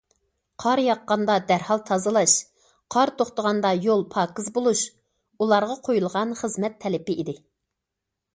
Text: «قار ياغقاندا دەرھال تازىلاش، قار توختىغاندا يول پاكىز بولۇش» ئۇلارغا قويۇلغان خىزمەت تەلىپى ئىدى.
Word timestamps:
«قار 0.61 0.79
ياغقاندا 0.83 1.33
دەرھال 1.51 1.83
تازىلاش، 1.89 2.33
قار 2.95 3.11
توختىغاندا 3.19 3.73
يول 3.89 4.01
پاكىز 4.15 4.49
بولۇش» 4.57 4.83
ئۇلارغا 5.37 5.77
قويۇلغان 5.91 6.35
خىزمەت 6.43 6.83
تەلىپى 6.87 7.19
ئىدى. 7.21 7.39